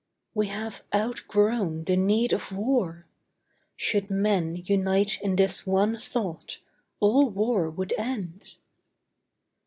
We 0.33 0.47
have 0.47 0.81
outgrown 0.95 1.83
the 1.83 1.95
need 1.95 2.33
of 2.33 2.51
war! 2.51 3.05
Should 3.75 4.09
men 4.09 4.55
Unite 4.65 5.21
in 5.21 5.35
this 5.35 5.67
one 5.67 5.99
thought, 5.99 6.57
all 6.99 7.29
war 7.29 7.69
would 7.69 7.93
end. 7.99 8.55